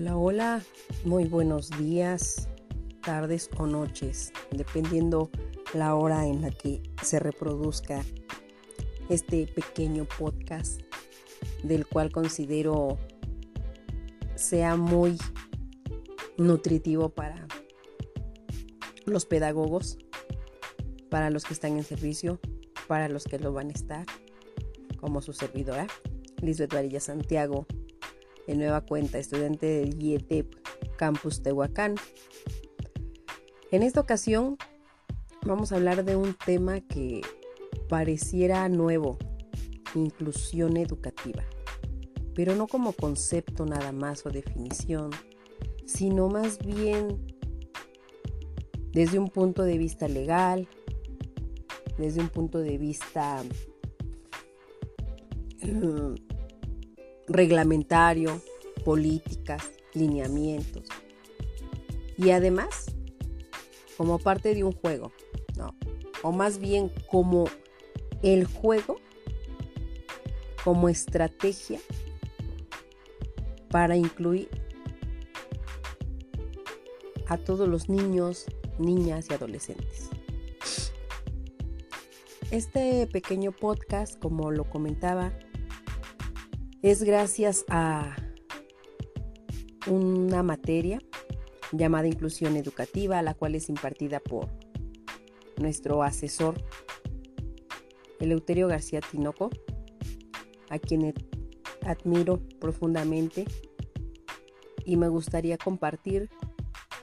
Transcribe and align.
Hola, 0.00 0.16
hola, 0.16 0.62
muy 1.04 1.24
buenos 1.24 1.70
días, 1.70 2.48
tardes 3.02 3.50
o 3.58 3.66
noches, 3.66 4.32
dependiendo 4.52 5.28
la 5.74 5.96
hora 5.96 6.24
en 6.24 6.40
la 6.40 6.52
que 6.52 6.80
se 7.02 7.18
reproduzca 7.18 8.04
este 9.08 9.48
pequeño 9.48 10.04
podcast 10.04 10.82
del 11.64 11.84
cual 11.84 12.12
considero 12.12 12.96
sea 14.36 14.76
muy 14.76 15.18
nutritivo 16.36 17.08
para 17.08 17.48
los 19.04 19.26
pedagogos, 19.26 19.98
para 21.10 21.28
los 21.28 21.44
que 21.44 21.54
están 21.54 21.76
en 21.76 21.82
servicio, 21.82 22.38
para 22.86 23.08
los 23.08 23.24
que 23.24 23.40
lo 23.40 23.52
van 23.52 23.70
a 23.70 23.72
estar, 23.72 24.06
como 25.00 25.22
su 25.22 25.32
servidora, 25.32 25.88
Lisbeth 26.40 26.72
Varilla 26.72 27.00
Santiago, 27.00 27.66
de 28.48 28.56
nueva 28.56 28.80
cuenta, 28.80 29.18
estudiante 29.18 29.66
del 29.66 30.02
IETEP 30.02 30.54
Campus 30.96 31.42
Tehuacán. 31.42 31.96
En 33.70 33.82
esta 33.82 34.00
ocasión 34.00 34.56
vamos 35.42 35.70
a 35.70 35.76
hablar 35.76 36.02
de 36.04 36.16
un 36.16 36.34
tema 36.34 36.80
que 36.80 37.20
pareciera 37.90 38.66
nuevo, 38.70 39.18
inclusión 39.94 40.78
educativa, 40.78 41.44
pero 42.34 42.56
no 42.56 42.66
como 42.66 42.94
concepto 42.94 43.66
nada 43.66 43.92
más 43.92 44.24
o 44.24 44.30
definición, 44.30 45.10
sino 45.84 46.28
más 46.28 46.58
bien 46.58 47.26
desde 48.92 49.18
un 49.18 49.28
punto 49.28 49.62
de 49.62 49.76
vista 49.76 50.08
legal, 50.08 50.66
desde 51.98 52.20
un 52.20 52.30
punto 52.30 52.60
de 52.60 52.78
vista 52.78 53.42
mm, 55.62 56.27
reglamentario, 57.28 58.40
políticas, 58.84 59.70
lineamientos. 59.94 60.88
Y 62.16 62.30
además, 62.30 62.86
como 63.96 64.18
parte 64.18 64.54
de 64.54 64.64
un 64.64 64.72
juego. 64.72 65.12
O 66.22 66.32
más 66.32 66.58
bien 66.58 66.90
como 67.10 67.44
el 68.22 68.44
juego, 68.44 68.96
como 70.64 70.88
estrategia 70.88 71.78
para 73.70 73.96
incluir 73.96 74.48
a 77.28 77.36
todos 77.36 77.68
los 77.68 77.88
niños, 77.88 78.46
niñas 78.78 79.26
y 79.30 79.34
adolescentes. 79.34 80.10
Este 82.50 83.06
pequeño 83.06 83.52
podcast, 83.52 84.18
como 84.18 84.50
lo 84.50 84.64
comentaba, 84.64 85.32
es 86.82 87.02
gracias 87.02 87.64
a 87.68 88.14
una 89.88 90.42
materia 90.42 91.00
llamada 91.72 92.06
inclusión 92.06 92.56
educativa, 92.56 93.20
la 93.22 93.34
cual 93.34 93.54
es 93.54 93.68
impartida 93.68 94.20
por 94.20 94.48
nuestro 95.56 96.02
asesor 96.02 96.54
Eleuterio 98.20 98.68
García 98.68 99.00
Tinoco, 99.00 99.50
a 100.70 100.78
quien 100.78 101.14
admiro 101.84 102.40
profundamente 102.60 103.44
y 104.84 104.96
me 104.96 105.08
gustaría 105.08 105.58
compartir 105.58 106.28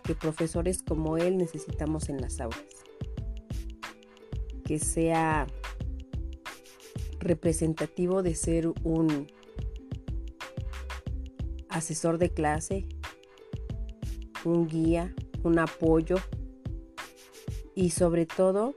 que 0.03 0.15
profesores 0.15 0.83
como 0.83 1.17
él 1.17 1.37
necesitamos 1.37 2.09
en 2.09 2.21
las 2.21 2.39
aulas. 2.39 2.63
Que 4.63 4.79
sea 4.79 5.47
representativo 7.19 8.23
de 8.23 8.35
ser 8.35 8.67
un 8.83 9.27
asesor 11.75 12.17
de 12.17 12.29
clase, 12.29 12.87
un 14.45 14.67
guía, 14.67 15.13
un 15.43 15.59
apoyo 15.59 16.15
y 17.75 17.89
sobre 17.89 18.25
todo 18.25 18.75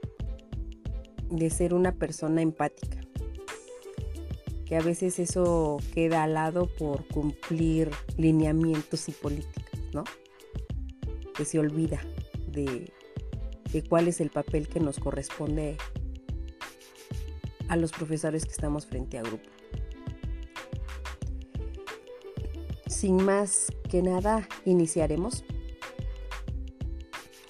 de 1.29 1.49
ser 1.49 1.73
una 1.73 1.93
persona 1.93 2.41
empática. 2.41 2.99
Que 4.65 4.75
a 4.75 4.81
veces 4.81 5.17
eso 5.17 5.77
queda 5.93 6.23
al 6.23 6.33
lado 6.33 6.67
por 6.77 7.07
cumplir 7.07 7.89
lineamientos 8.17 9.07
y 9.07 9.13
políticas, 9.13 9.79
¿no? 9.93 10.03
Que 11.35 11.45
se 11.45 11.57
olvida 11.57 12.01
de, 12.51 12.91
de 13.71 13.83
cuál 13.83 14.09
es 14.09 14.19
el 14.19 14.29
papel 14.29 14.67
que 14.67 14.79
nos 14.79 14.99
corresponde 14.99 15.77
a 17.69 17.77
los 17.77 17.91
profesores 17.93 18.45
que 18.45 18.51
estamos 18.51 18.85
frente 18.85 19.17
a 19.17 19.21
grupo. 19.21 19.49
Sin 22.99 23.15
más 23.15 23.67
que 23.89 24.01
nada, 24.01 24.45
iniciaremos 24.65 25.45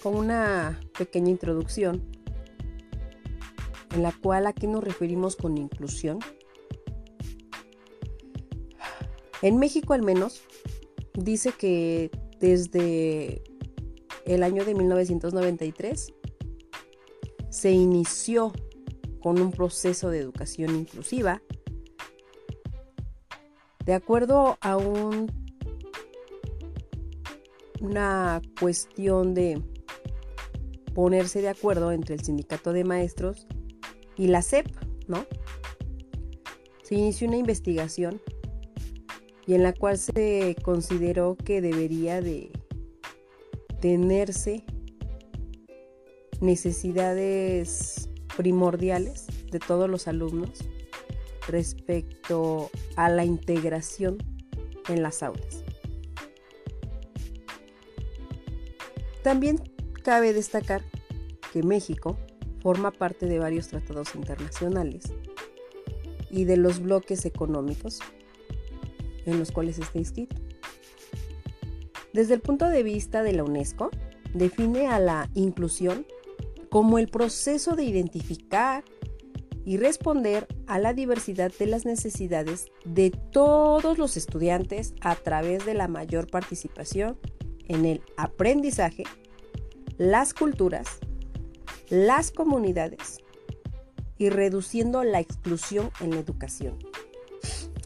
con 0.04 0.16
una 0.16 0.80
pequeña 0.96 1.32
introducción 1.32 2.04
en 3.96 4.04
la 4.04 4.12
cual 4.12 4.46
aquí 4.46 4.68
nos 4.68 4.84
referimos 4.84 5.36
con 5.36 5.58
inclusión. 5.58 6.20
En 9.42 9.58
México 9.58 9.94
al 9.94 10.04
menos 10.04 10.44
dice 11.16 11.52
que 11.52 12.12
desde 12.40 13.42
el 14.26 14.44
año 14.44 14.64
de 14.66 14.76
1993 14.76 16.14
se 17.50 17.72
inició 17.72 18.54
con 19.20 19.42
un 19.42 19.50
proceso 19.50 20.12
de 20.12 20.20
educación 20.20 20.76
inclusiva 20.76 21.42
de 23.89 23.95
acuerdo 23.95 24.59
a 24.61 24.77
un 24.77 25.31
una 27.81 28.39
cuestión 28.59 29.33
de 29.33 29.63
ponerse 30.94 31.41
de 31.41 31.50
acuerdo 31.50 31.91
entre 31.91 32.13
el 32.13 32.23
sindicato 32.23 32.72
de 32.72 32.83
maestros 32.83 33.47
y 34.16 34.27
la 34.27 34.44
SEP, 34.44 34.67
¿no? 35.07 35.25
Se 36.83 36.94
inició 36.94 37.29
una 37.29 37.38
investigación 37.38 38.22
y 39.47 39.55
en 39.55 39.63
la 39.63 39.73
cual 39.73 39.97
se 39.97 40.56
consideró 40.61 41.35
que 41.35 41.59
debería 41.59 42.21
de 42.21 42.51
tenerse 43.81 44.66
necesidades 46.41 48.07
primordiales 48.38 49.25
de 49.50 49.57
todos 49.57 49.89
los 49.89 50.07
alumnos 50.07 50.59
respecto 51.50 52.70
a 52.96 53.10
la 53.10 53.26
integración 53.26 54.18
en 54.88 55.04
las 55.04 55.24
aulas. 55.24 55.64
También 59.24 59.62
cabe 60.04 60.34
destacar 60.34 60.84
que 61.52 61.64
México 61.64 62.18
forma 62.62 62.92
parte 62.92 63.26
de 63.26 63.40
varios 63.40 63.68
tratados 63.68 64.16
internacionales 64.16 65.14
y 66.30 66.46
de 66.46 66.58
los 66.58 66.80
bloques 66.80 67.26
económicos 67.26 68.00
en 69.26 69.40
los 69.40 69.52
cuales 69.52 69.80
está 69.80 69.98
inscrito. 69.98 70.36
Desde 72.14 72.34
el 72.34 72.42
punto 72.42 72.68
de 72.68 72.84
vista 72.84 73.24
de 73.24 73.34
la 73.34 73.44
UNESCO, 73.44 73.92
define 74.34 74.88
a 74.88 75.00
la 75.00 75.30
inclusión 75.36 76.06
como 76.70 76.98
el 77.00 77.08
proceso 77.08 77.76
de 77.76 77.84
identificar 77.84 78.84
y 79.69 79.78
responder 79.78 80.47
a 80.66 80.80
la 80.80 80.94
diversidad 80.94 81.52
de 81.59 81.68
las 81.68 81.85
necesidades 81.85 82.72
de 82.85 83.12
todos 83.12 84.00
los 84.00 84.18
estudiantes 84.18 84.96
a 85.00 85.13
través 85.13 85.63
de 85.63 85.75
la 85.75 85.88
mayor 85.88 86.25
participación 86.25 87.19
en 87.68 87.85
el 87.85 88.02
aprendizaje, 88.18 89.03
las 90.00 90.34
culturas, 90.34 90.97
las 91.88 92.31
comunidades 92.31 93.19
y 94.18 94.31
reduciendo 94.31 95.03
la 95.03 95.19
exclusión 95.19 95.91
en 96.01 96.16
la 96.16 96.19
educación. 96.22 96.80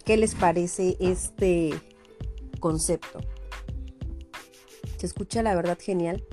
¿Qué 0.05 0.15
les 0.15 0.35
parece 0.35 0.95
este 1.01 1.73
concepto? 2.61 3.19
Se 4.99 5.05
escucha 5.05 5.43
la 5.43 5.53
verdad 5.53 5.77
genial, 5.81 6.23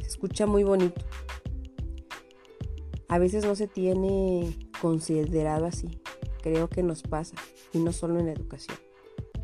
se 0.00 0.08
escucha 0.08 0.44
muy 0.46 0.64
bonito. 0.64 1.00
A 3.08 3.18
veces 3.18 3.44
no 3.44 3.54
se 3.54 3.68
tiene 3.68 4.56
considerado 4.80 5.66
así. 5.66 6.00
Creo 6.42 6.68
que 6.68 6.82
nos 6.82 7.02
pasa, 7.02 7.36
y 7.72 7.78
no 7.78 7.92
solo 7.92 8.18
en 8.18 8.26
la 8.26 8.32
educación, 8.32 8.76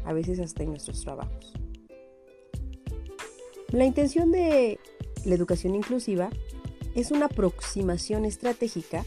a 0.04 0.12
veces 0.12 0.38
hasta 0.40 0.62
en 0.62 0.70
nuestros 0.70 1.00
trabajos. 1.02 1.54
La 3.72 3.84
intención 3.84 4.32
de 4.32 4.80
la 5.24 5.34
educación 5.34 5.74
inclusiva 5.74 6.30
es 6.94 7.10
una 7.10 7.26
aproximación 7.26 8.24
estratégica 8.24 9.04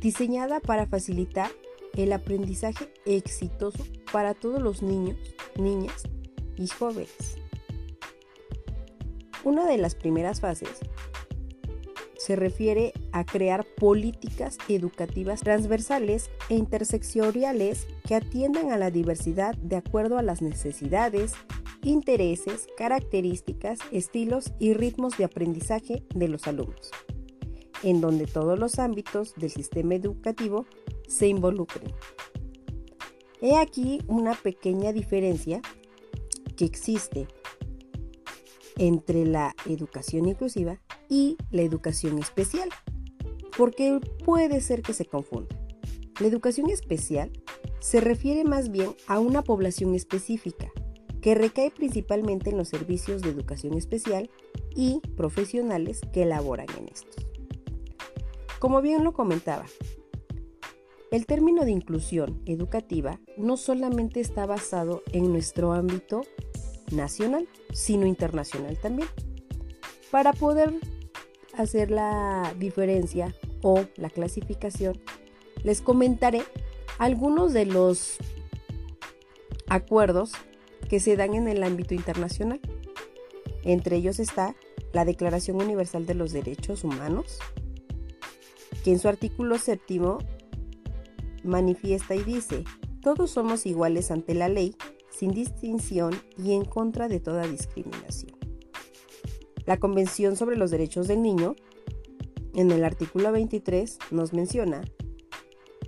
diseñada 0.00 0.60
para 0.60 0.86
facilitar 0.86 1.50
el 1.96 2.12
aprendizaje 2.12 2.92
exitoso 3.04 3.84
para 4.12 4.34
todos 4.34 4.62
los 4.62 4.82
niños, 4.82 5.18
niñas 5.56 6.04
y 6.56 6.68
jóvenes. 6.68 7.36
Una 9.44 9.66
de 9.66 9.78
las 9.78 9.94
primeras 9.94 10.40
fases 10.40 10.80
se 12.28 12.36
refiere 12.36 12.92
a 13.12 13.24
crear 13.24 13.64
políticas 13.64 14.58
educativas 14.68 15.40
transversales 15.40 16.28
e 16.50 16.56
interseccionales 16.56 17.86
que 18.06 18.16
atiendan 18.16 18.70
a 18.70 18.76
la 18.76 18.90
diversidad 18.90 19.56
de 19.56 19.76
acuerdo 19.76 20.18
a 20.18 20.22
las 20.22 20.42
necesidades 20.42 21.32
intereses, 21.82 22.66
características, 22.76 23.78
estilos 23.92 24.52
y 24.58 24.74
ritmos 24.74 25.16
de 25.16 25.24
aprendizaje 25.24 26.04
de 26.14 26.28
los 26.28 26.46
alumnos, 26.46 26.90
en 27.82 28.02
donde 28.02 28.26
todos 28.26 28.58
los 28.58 28.78
ámbitos 28.78 29.34
del 29.36 29.48
sistema 29.48 29.94
educativo 29.94 30.66
se 31.08 31.28
involucren. 31.28 31.94
He 33.40 33.56
aquí 33.56 34.02
una 34.06 34.34
pequeña 34.34 34.92
diferencia 34.92 35.62
que 36.58 36.66
existe 36.66 37.26
entre 38.76 39.24
la 39.24 39.54
educación 39.64 40.28
inclusiva 40.28 40.78
y 41.08 41.36
la 41.50 41.62
educación 41.62 42.18
especial, 42.18 42.68
porque 43.56 44.00
puede 44.24 44.60
ser 44.60 44.82
que 44.82 44.92
se 44.92 45.04
confunda. 45.04 45.56
La 46.20 46.26
educación 46.26 46.70
especial 46.70 47.30
se 47.80 48.00
refiere 48.00 48.44
más 48.44 48.70
bien 48.70 48.94
a 49.06 49.18
una 49.18 49.42
población 49.42 49.94
específica 49.94 50.70
que 51.20 51.34
recae 51.34 51.70
principalmente 51.70 52.50
en 52.50 52.56
los 52.56 52.68
servicios 52.68 53.22
de 53.22 53.30
educación 53.30 53.74
especial 53.74 54.30
y 54.74 55.00
profesionales 55.16 56.00
que 56.12 56.22
elaboran 56.22 56.66
en 56.78 56.88
estos. 56.88 57.26
Como 58.58 58.82
bien 58.82 59.04
lo 59.04 59.12
comentaba, 59.12 59.66
el 61.10 61.26
término 61.26 61.64
de 61.64 61.70
inclusión 61.70 62.42
educativa 62.44 63.20
no 63.36 63.56
solamente 63.56 64.20
está 64.20 64.46
basado 64.46 65.02
en 65.12 65.32
nuestro 65.32 65.72
ámbito 65.72 66.22
nacional, 66.92 67.48
sino 67.72 68.06
internacional 68.06 68.78
también. 68.78 69.08
Para 70.10 70.32
poder 70.32 70.74
hacer 71.58 71.90
la 71.90 72.54
diferencia 72.58 73.34
o 73.62 73.84
la 73.96 74.10
clasificación, 74.10 75.00
les 75.62 75.80
comentaré 75.80 76.42
algunos 76.98 77.52
de 77.52 77.66
los 77.66 78.18
acuerdos 79.68 80.32
que 80.88 81.00
se 81.00 81.16
dan 81.16 81.34
en 81.34 81.48
el 81.48 81.62
ámbito 81.62 81.94
internacional. 81.94 82.60
Entre 83.62 83.96
ellos 83.96 84.18
está 84.18 84.56
la 84.92 85.04
Declaración 85.04 85.60
Universal 85.60 86.06
de 86.06 86.14
los 86.14 86.32
Derechos 86.32 86.84
Humanos, 86.84 87.38
que 88.84 88.92
en 88.92 88.98
su 88.98 89.08
artículo 89.08 89.58
séptimo 89.58 90.18
manifiesta 91.44 92.14
y 92.14 92.22
dice, 92.22 92.64
todos 93.02 93.30
somos 93.30 93.66
iguales 93.66 94.10
ante 94.10 94.34
la 94.34 94.48
ley, 94.48 94.74
sin 95.10 95.32
distinción 95.32 96.14
y 96.36 96.52
en 96.52 96.64
contra 96.64 97.08
de 97.08 97.20
toda 97.20 97.46
discriminación. 97.46 98.37
La 99.68 99.76
Convención 99.76 100.34
sobre 100.34 100.56
los 100.56 100.70
Derechos 100.70 101.08
del 101.08 101.20
Niño, 101.20 101.54
en 102.54 102.70
el 102.70 102.84
artículo 102.84 103.30
23, 103.32 103.98
nos 104.10 104.32
menciona 104.32 104.82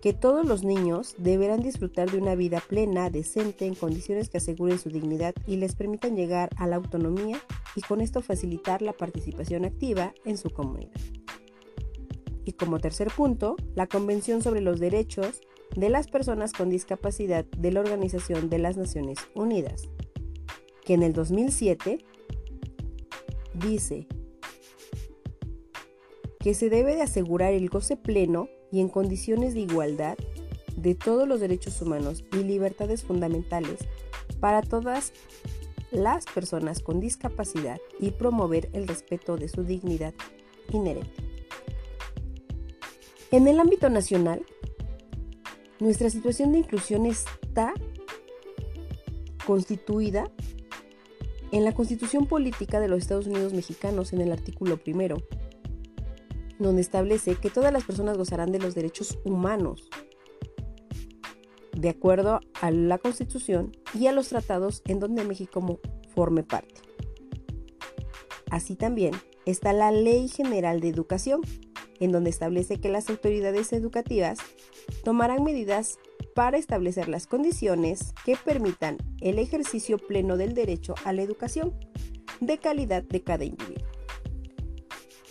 que 0.02 0.12
todos 0.12 0.44
los 0.44 0.64
niños 0.64 1.14
deberán 1.16 1.62
disfrutar 1.62 2.10
de 2.10 2.18
una 2.18 2.34
vida 2.34 2.60
plena, 2.60 3.08
decente, 3.08 3.64
en 3.64 3.74
condiciones 3.74 4.28
que 4.28 4.36
aseguren 4.36 4.78
su 4.78 4.90
dignidad 4.90 5.32
y 5.46 5.56
les 5.56 5.76
permitan 5.76 6.14
llegar 6.14 6.50
a 6.58 6.66
la 6.66 6.76
autonomía 6.76 7.40
y 7.74 7.80
con 7.80 8.02
esto 8.02 8.20
facilitar 8.20 8.82
la 8.82 8.92
participación 8.92 9.64
activa 9.64 10.12
en 10.26 10.36
su 10.36 10.50
comunidad. 10.50 11.00
Y 12.44 12.52
como 12.52 12.80
tercer 12.80 13.08
punto, 13.08 13.56
la 13.74 13.86
Convención 13.86 14.42
sobre 14.42 14.60
los 14.60 14.78
Derechos 14.78 15.40
de 15.74 15.88
las 15.88 16.06
Personas 16.06 16.52
con 16.52 16.68
Discapacidad 16.68 17.46
de 17.46 17.72
la 17.72 17.80
Organización 17.80 18.50
de 18.50 18.58
las 18.58 18.76
Naciones 18.76 19.16
Unidas, 19.34 19.88
que 20.84 20.92
en 20.92 21.02
el 21.02 21.14
2007 21.14 22.04
dice 23.60 24.06
que 26.40 26.54
se 26.54 26.70
debe 26.70 26.96
de 26.96 27.02
asegurar 27.02 27.52
el 27.52 27.68
goce 27.68 27.96
pleno 27.96 28.48
y 28.72 28.80
en 28.80 28.88
condiciones 28.88 29.54
de 29.54 29.60
igualdad 29.60 30.16
de 30.76 30.94
todos 30.94 31.28
los 31.28 31.40
derechos 31.40 31.80
humanos 31.82 32.24
y 32.32 32.36
libertades 32.36 33.02
fundamentales 33.02 33.80
para 34.40 34.62
todas 34.62 35.12
las 35.90 36.24
personas 36.26 36.80
con 36.80 37.00
discapacidad 37.00 37.78
y 37.98 38.12
promover 38.12 38.70
el 38.72 38.88
respeto 38.88 39.36
de 39.36 39.48
su 39.48 39.64
dignidad 39.64 40.14
inherente. 40.72 41.22
En 43.30 43.46
el 43.46 43.60
ámbito 43.60 43.90
nacional, 43.90 44.44
nuestra 45.78 46.10
situación 46.10 46.52
de 46.52 46.58
inclusión 46.58 47.06
está 47.06 47.74
constituida 49.46 50.30
en 51.52 51.64
la 51.64 51.72
Constitución 51.72 52.26
Política 52.26 52.80
de 52.80 52.88
los 52.88 53.00
Estados 53.00 53.26
Unidos 53.26 53.52
Mexicanos 53.52 54.12
en 54.12 54.20
el 54.20 54.32
artículo 54.32 54.76
primero, 54.76 55.18
donde 56.58 56.82
establece 56.82 57.36
que 57.36 57.50
todas 57.50 57.72
las 57.72 57.84
personas 57.84 58.16
gozarán 58.16 58.52
de 58.52 58.58
los 58.58 58.74
derechos 58.74 59.18
humanos, 59.24 59.88
de 61.72 61.88
acuerdo 61.88 62.40
a 62.60 62.70
la 62.70 62.98
Constitución 62.98 63.72
y 63.94 64.06
a 64.06 64.12
los 64.12 64.28
tratados 64.28 64.82
en 64.86 65.00
donde 65.00 65.24
México 65.24 65.80
forme 66.14 66.42
parte. 66.42 66.74
Así 68.50 68.76
también 68.76 69.14
está 69.46 69.72
la 69.72 69.90
Ley 69.90 70.28
General 70.28 70.80
de 70.80 70.88
Educación, 70.88 71.40
en 72.00 72.12
donde 72.12 72.30
establece 72.30 72.80
que 72.80 72.88
las 72.88 73.08
autoridades 73.08 73.72
educativas 73.72 74.38
tomarán 75.04 75.44
medidas 75.44 75.98
para 76.34 76.58
establecer 76.58 77.08
las 77.08 77.26
condiciones 77.26 78.14
que 78.24 78.36
permitan 78.36 78.98
el 79.20 79.38
ejercicio 79.38 79.98
pleno 79.98 80.36
del 80.36 80.54
derecho 80.54 80.94
a 81.04 81.12
la 81.12 81.22
educación 81.22 81.74
de 82.40 82.58
calidad 82.58 83.02
de 83.02 83.22
cada 83.22 83.44
individuo 83.44 83.90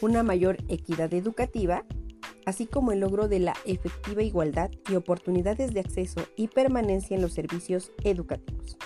una 0.02 0.24
mayor 0.24 0.58
equidad 0.68 1.14
educativa, 1.14 1.86
así 2.46 2.66
como 2.66 2.92
el 2.92 3.00
logro 3.00 3.28
de 3.28 3.40
la 3.40 3.54
efectiva 3.66 4.24
igualdad 4.24 4.72
y 4.90 4.96
oportunidades 4.96 5.74
de 5.74 5.82
acceso 5.82 6.22
y 6.36 6.48
permanencia 6.48 7.16
en 7.16 7.22
los 7.22 7.34
servicios 7.34 7.92
educativos. 8.04 8.78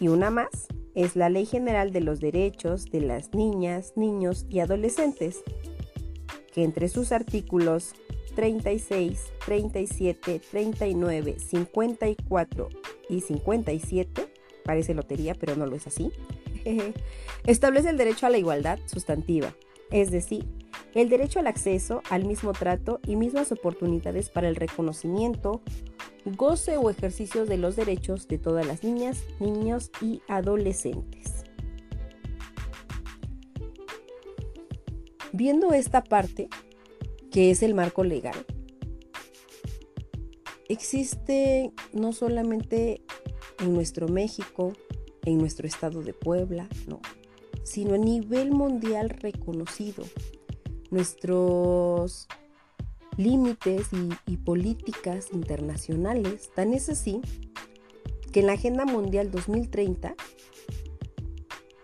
Y 0.00 0.08
una 0.08 0.30
más 0.30 0.68
es 0.94 1.16
la 1.16 1.28
Ley 1.28 1.44
General 1.44 1.92
de 1.92 2.00
los 2.00 2.20
Derechos 2.20 2.86
de 2.86 3.00
las 3.00 3.34
Niñas, 3.34 3.92
Niños 3.96 4.46
y 4.48 4.60
Adolescentes, 4.60 5.42
que 6.52 6.62
entre 6.62 6.88
sus 6.88 7.12
artículos 7.12 7.94
36, 8.38 9.32
37, 9.46 10.40
39, 10.52 11.40
54 11.40 12.68
y 13.08 13.20
57, 13.20 14.32
parece 14.64 14.94
lotería, 14.94 15.34
pero 15.34 15.56
no 15.56 15.66
lo 15.66 15.74
es 15.74 15.88
así, 15.88 16.12
Establece 17.46 17.90
el 17.90 17.96
derecho 17.96 18.26
a 18.26 18.30
la 18.30 18.38
igualdad 18.38 18.78
sustantiva, 18.86 19.56
es 19.90 20.12
decir, 20.12 20.46
el 20.94 21.08
derecho 21.08 21.40
al 21.40 21.48
acceso 21.48 22.00
al 22.10 22.26
mismo 22.26 22.52
trato 22.52 23.00
y 23.04 23.16
mismas 23.16 23.50
oportunidades 23.50 24.30
para 24.30 24.46
el 24.46 24.54
reconocimiento, 24.54 25.60
goce 26.24 26.76
o 26.76 26.90
ejercicio 26.90 27.44
de 27.44 27.56
los 27.56 27.74
derechos 27.74 28.28
de 28.28 28.38
todas 28.38 28.64
las 28.64 28.84
niñas, 28.84 29.24
niños 29.40 29.90
y 30.00 30.22
adolescentes. 30.28 31.42
Viendo 35.32 35.72
esta 35.72 36.04
parte, 36.04 36.48
que 37.30 37.50
es 37.50 37.62
el 37.62 37.74
marco 37.74 38.04
legal, 38.04 38.46
existe 40.68 41.72
no 41.92 42.12
solamente 42.12 43.02
en 43.60 43.74
nuestro 43.74 44.08
México, 44.08 44.72
en 45.24 45.38
nuestro 45.38 45.66
estado 45.66 46.02
de 46.02 46.14
Puebla, 46.14 46.68
no, 46.86 47.00
sino 47.64 47.94
a 47.94 47.98
nivel 47.98 48.50
mundial 48.50 49.10
reconocido. 49.10 50.04
Nuestros 50.90 52.28
límites 53.18 53.88
y, 54.26 54.36
políticas 54.38 55.28
internacionales, 55.32 56.50
tan 56.54 56.72
es 56.72 56.88
así 56.88 57.20
que 58.32 58.40
en 58.40 58.46
la 58.46 58.52
Agenda 58.52 58.86
Mundial 58.86 59.30
2030 59.30 60.14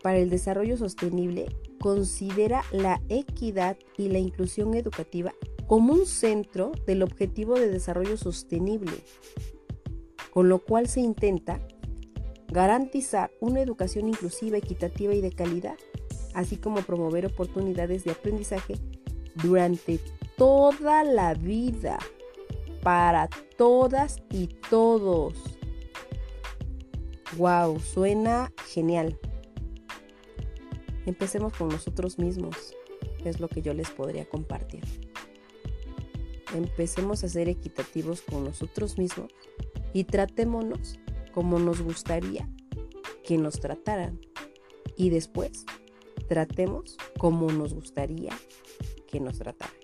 para 0.03 0.19
el 0.19 0.31
Desarrollo 0.31 0.77
Sostenible 0.77 1.47
considera 1.85 2.65
la 2.73 3.03
equidad 3.11 3.77
y 3.99 4.09
la 4.09 4.19
inclusión 4.19 4.73
educativa 4.73 5.35
como 5.67 5.93
un 5.93 6.07
centro 6.07 6.73
del 6.87 7.03
objetivo 7.03 7.57
de 7.57 7.69
desarrollo 7.69 8.17
sostenible, 8.17 8.97
con 10.31 10.49
lo 10.49 10.61
cual 10.61 10.89
se 10.89 11.03
intenta 11.03 11.61
garantizar 12.49 13.31
una 13.39 13.61
educación 13.61 14.09
inclusiva, 14.09 14.57
equitativa 14.57 15.13
y 15.13 15.21
de 15.21 15.33
calidad, 15.33 15.77
así 16.33 16.57
como 16.57 16.81
promover 16.81 17.27
oportunidades 17.27 18.05
de 18.05 18.13
aprendizaje 18.13 18.77
durante 19.43 20.01
toda 20.39 21.05
la 21.05 21.35
vida, 21.35 21.99
para 22.83 23.29
todas 23.59 24.23
y 24.31 24.47
todos. 24.71 25.35
¡Wow! 27.37 27.79
Suena 27.79 28.51
genial. 28.73 29.19
Empecemos 31.07 31.53
con 31.53 31.69
nosotros 31.69 32.19
mismos, 32.19 32.75
es 33.25 33.41
lo 33.41 33.49
que 33.49 33.63
yo 33.63 33.75
les 33.75 33.91
podría 33.91 34.25
compartir. 34.25 34.83
Empecemos 36.55 37.25
a 37.25 37.29
ser 37.29 37.49
equitativos 37.49 38.23
con 38.23 38.45
nosotros 38.45 38.97
mismos 38.97 39.31
y 39.93 40.05
tratémonos 40.05 40.99
como 41.33 41.59
nos 41.59 41.83
gustaría 41.83 42.49
que 43.25 43.39
nos 43.39 43.61
trataran 43.61 44.21
y 44.97 45.11
después 45.11 45.65
tratemos 46.29 46.97
como 47.19 47.51
nos 47.51 47.75
gustaría 47.75 48.33
que 49.09 49.21
nos 49.21 49.39
trataran. 49.39 49.75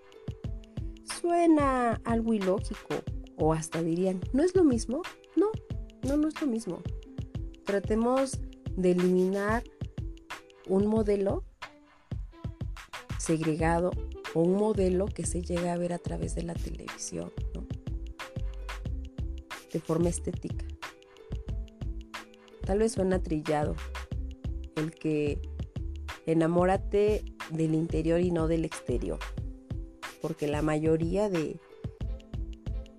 Suena 1.21 2.01
algo 2.05 2.35
ilógico 2.35 3.03
o 3.37 3.53
hasta 3.53 3.83
dirían, 3.83 4.21
¿no 4.33 4.43
es 4.43 4.55
lo 4.55 4.65
mismo? 4.65 5.03
No, 5.37 5.49
no, 6.07 6.17
no 6.17 6.29
es 6.29 6.41
lo 6.41 6.47
mismo. 6.47 6.83
Tratemos 7.65 8.39
de 8.77 8.93
eliminar 8.93 9.65
un 10.71 10.87
modelo 10.87 11.45
segregado 13.19 13.91
o 14.35 14.41
un 14.41 14.55
modelo 14.55 15.07
que 15.07 15.27
se 15.27 15.43
llega 15.43 15.73
a 15.73 15.77
ver 15.77 15.93
a 15.93 15.99
través 15.99 16.37
de 16.37 16.45
la 16.45 16.55
televisión, 16.55 17.33
de 19.73 19.81
forma 19.81 20.09
estética. 20.09 20.65
Tal 22.65 22.79
vez 22.79 22.93
suena 22.93 23.21
trillado 23.21 23.75
el 24.77 24.93
que 24.93 25.41
enamórate 26.27 27.25
del 27.51 27.75
interior 27.75 28.21
y 28.21 28.31
no 28.31 28.47
del 28.47 28.65
exterior, 28.65 29.19
porque 30.23 30.47
la 30.47 30.63
mayoría 30.63 31.29
de 31.29 31.59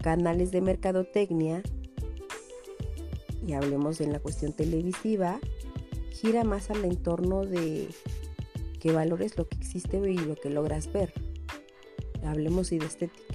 canales 0.03 0.51
de 0.51 0.59
mercadotecnia, 0.59 1.63
y 3.47 3.53
hablemos 3.53 4.01
en 4.01 4.11
la 4.11 4.19
cuestión 4.19 4.51
televisiva, 4.51 5.39
gira 6.21 6.43
más 6.43 6.69
al 6.69 6.85
entorno 6.85 7.45
de 7.45 7.89
que 8.79 8.91
valores 8.91 9.37
lo 9.37 9.47
que 9.47 9.57
existe 9.57 9.97
y 9.97 10.17
lo 10.17 10.35
que 10.35 10.51
logras 10.51 10.91
ver. 10.93 11.11
Hablemos 12.23 12.71
y 12.71 12.77
de 12.77 12.85
estética. 12.85 13.33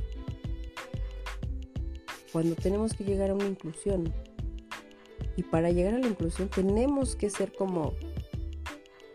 Cuando 2.32 2.54
tenemos 2.54 2.94
que 2.94 3.02
llegar 3.02 3.30
a 3.30 3.34
una 3.34 3.46
inclusión, 3.46 4.14
y 5.36 5.42
para 5.42 5.70
llegar 5.70 5.94
a 5.94 5.98
la 5.98 6.06
inclusión 6.06 6.48
tenemos 6.48 7.16
que 7.16 7.28
ser 7.28 7.52
como, 7.52 7.94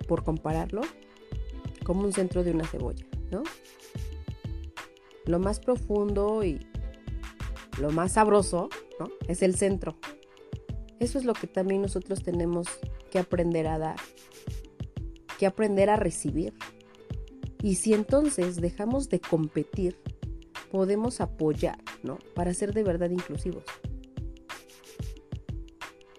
por 0.07 0.23
compararlo, 0.25 0.81
como 1.85 2.01
un 2.01 2.11
centro 2.11 2.43
de 2.43 2.51
una 2.51 2.67
cebolla, 2.67 3.05
¿no? 3.31 3.43
Lo 5.25 5.39
más 5.39 5.61
profundo 5.61 6.43
y 6.43 6.59
lo 7.79 7.91
más 7.91 8.13
sabroso, 8.13 8.69
¿no? 8.99 9.09
Es 9.29 9.41
el 9.41 9.55
centro. 9.55 9.95
Eso 10.99 11.17
es 11.17 11.25
lo 11.25 11.33
que 11.33 11.47
también 11.47 11.81
nosotros 11.81 12.21
tenemos 12.21 12.67
que 13.11 13.19
aprender 13.19 13.67
a 13.67 13.77
dar, 13.77 13.97
que 15.37 15.45
aprender 15.45 15.91
a 15.91 15.97
recibir. 15.97 16.53
Y 17.61 17.75
si 17.75 17.93
entonces 17.93 18.55
dejamos 18.55 19.09
de 19.09 19.19
competir, 19.19 19.99
podemos 20.71 21.21
apoyar, 21.21 21.77
¿no? 22.01 22.17
Para 22.33 22.55
ser 22.55 22.73
de 22.73 22.83
verdad 22.83 23.11
inclusivos. 23.11 23.65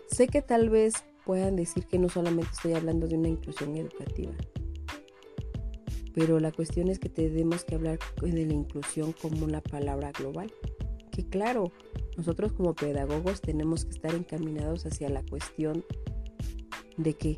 Sé 0.06 0.28
que 0.28 0.42
tal 0.42 0.70
vez 0.70 0.94
puedan 1.24 1.56
decir 1.56 1.86
que 1.86 1.98
no 1.98 2.08
solamente 2.08 2.50
estoy 2.52 2.74
hablando 2.74 3.08
de 3.08 3.16
una 3.16 3.28
inclusión 3.28 3.76
educativa, 3.76 4.32
pero 6.14 6.38
la 6.38 6.52
cuestión 6.52 6.88
es 6.88 6.98
que 6.98 7.08
tenemos 7.08 7.64
que 7.64 7.74
hablar 7.74 7.98
de 8.20 8.46
la 8.46 8.52
inclusión 8.52 9.12
como 9.12 9.44
una 9.44 9.62
palabra 9.62 10.12
global. 10.12 10.52
Que 11.10 11.26
claro, 11.26 11.72
nosotros 12.16 12.52
como 12.52 12.74
pedagogos 12.74 13.40
tenemos 13.40 13.84
que 13.84 13.92
estar 13.92 14.14
encaminados 14.14 14.84
hacia 14.84 15.08
la 15.08 15.22
cuestión 15.22 15.84
de 16.96 17.14
que 17.14 17.36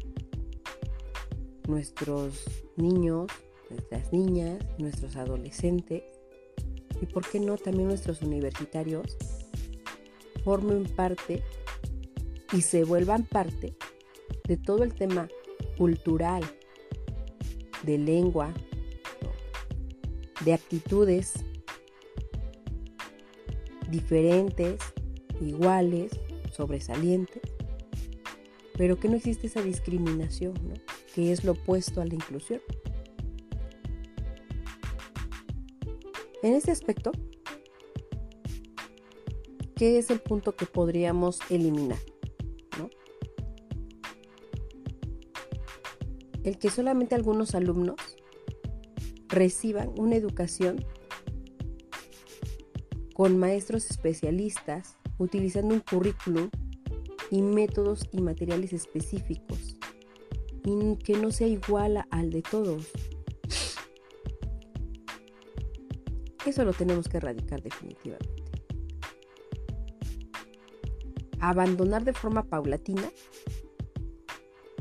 nuestros 1.69 2.45
niños, 2.77 3.27
nuestras 3.71 4.13
niñas, 4.13 4.59
nuestros 4.79 5.17
adolescentes 5.17 6.03
y 7.01 7.07
por 7.07 7.29
qué 7.29 7.41
no 7.41 7.57
también 7.57 7.89
nuestros 7.89 8.23
universitarios 8.23 9.17
formen 10.45 10.85
parte 10.85 11.43
y 12.53 12.61
se 12.61 12.85
vuelvan 12.85 13.25
parte 13.25 13.77
de 14.47 14.57
todo 14.57 14.85
el 14.85 14.95
tema 14.95 15.29
cultural, 15.79 16.43
de 17.83 17.99
lengua, 17.99 18.53
de 20.45 20.53
actitudes 20.53 21.33
diferentes, 23.91 24.81
iguales, 25.41 26.13
sobresalientes, 26.53 27.43
pero 28.77 28.99
que 28.99 29.09
no 29.09 29.17
existe 29.17 29.47
esa 29.47 29.63
discriminación, 29.63 30.55
que 31.15 31.33
es 31.33 31.45
lo 31.45 31.53
opuesto 31.53 32.01
a 32.01 32.07
la 32.07 32.15
inclusión. 32.15 32.61
En 36.43 36.55
este 36.55 36.71
aspecto, 36.71 37.13
¿qué 39.77 39.99
es 39.99 40.11
el 40.11 40.21
punto 40.21 40.57
que 40.57 40.67
podríamos 40.67 41.39
eliminar? 41.51 41.99
El 46.43 46.59
que 46.59 46.69
solamente 46.69 47.15
algunos 47.15 47.55
alumnos 47.55 47.97
reciban 49.29 49.91
una 49.97 50.17
educación 50.17 50.85
con 53.15 53.39
maestros 53.39 53.91
especialistas, 53.91 54.99
utilizando 55.17 55.75
un 55.75 55.81
currículum 55.81 56.51
y 57.35 57.43
métodos 57.43 58.09
y 58.13 58.21
materiales 58.21 58.73
específicos, 58.73 59.77
y 60.65 60.97
que 60.99 61.17
no 61.17 61.33
sea 61.33 61.49
igual 61.49 62.07
al 62.11 62.31
de 62.31 62.43
todos. 62.43 62.87
Eso 66.47 66.65
lo 66.65 66.73
tenemos 66.73 67.09
que 67.09 67.17
erradicar 67.17 67.61
definitivamente. 67.61 68.45
Abandonar 71.41 72.05
de 72.05 72.13
forma 72.13 72.45
paulatina 72.45 73.11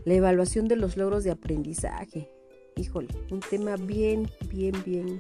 la 0.06 0.14
evaluación 0.14 0.68
de 0.68 0.76
los 0.76 0.96
logros 0.96 1.24
de 1.24 1.32
aprendizaje. 1.32 2.30
Híjole, 2.76 3.08
un 3.32 3.40
tema 3.40 3.78
bien, 3.78 4.30
bien, 4.48 4.76
bien 4.86 5.20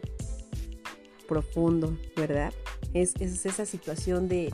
profundo, 1.28 1.98
¿verdad? 2.16 2.54
Es, 2.94 3.16
es 3.20 3.44
esa 3.48 3.66
situación 3.66 4.28
de 4.28 4.54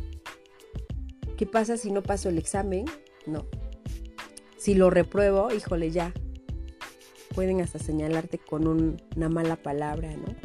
¿qué 1.39 1.45
pasa 1.45 1.77
si 1.77 1.89
no 1.89 2.03
paso 2.03 2.27
el 2.27 2.37
examen? 2.37 2.83
No. 3.25 3.45
Si 4.57 4.75
lo 4.75 4.89
repruebo, 4.89 5.53
híjole, 5.53 5.89
ya. 5.89 6.13
Pueden 7.33 7.61
hasta 7.61 7.79
señalarte 7.79 8.39
con 8.39 8.67
una 8.67 9.29
mala 9.29 9.55
palabra, 9.55 10.11
¿no? 10.17 10.35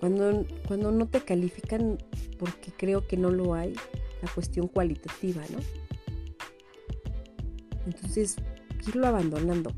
Cuando, 0.00 0.44
cuando 0.66 0.90
no 0.90 1.06
te 1.06 1.20
califican 1.20 1.96
porque 2.40 2.72
creo 2.76 3.06
que 3.06 3.16
no 3.16 3.30
lo 3.30 3.54
hay, 3.54 3.74
la 4.20 4.28
cuestión 4.34 4.66
cualitativa, 4.66 5.42
¿no? 5.48 5.60
Entonces, 7.86 8.34
irlo 8.84 9.06
abandonando. 9.06 9.70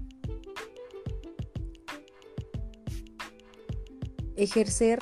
Ejercer, 4.34 5.00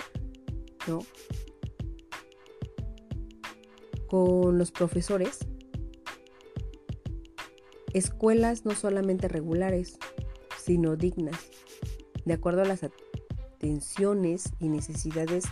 ¿no? 0.89 0.99
Con 4.15 4.59
los 4.59 4.71
profesores. 4.71 5.41
Escuelas 7.93 8.65
no 8.65 8.77
solamente 8.77 9.27
regulares, 9.27 9.99
sino 10.57 10.95
dignas, 10.95 11.37
de 12.25 12.35
acuerdo 12.35 12.63
a 12.63 12.65
las 12.65 12.85
atenciones 12.85 14.53
y 14.61 14.69
necesidades 14.69 15.43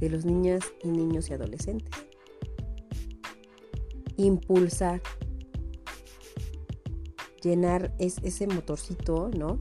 de 0.00 0.08
los 0.08 0.24
niñas 0.24 0.64
y 0.82 0.92
niños 0.92 1.28
y 1.28 1.34
adolescentes. 1.34 1.92
Impulsar 4.16 5.02
llenar 7.42 7.94
es, 7.98 8.16
ese 8.22 8.46
motorcito, 8.46 9.28
¿no? 9.36 9.60